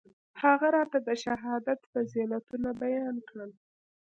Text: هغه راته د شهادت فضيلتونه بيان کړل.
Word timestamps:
هغه 0.43 0.67
راته 0.75 0.97
د 1.07 1.09
شهادت 1.23 1.79
فضيلتونه 1.91 2.69
بيان 2.83 3.15
کړل. 3.27 3.51